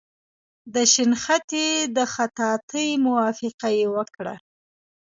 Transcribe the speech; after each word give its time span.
د 0.73 0.75
شنختې 0.93 1.67
د 1.95 1.97
خطاطۍ 2.13 2.87
موافقه 3.05 3.69
یې 3.77 3.85
وکړه. 3.95 4.35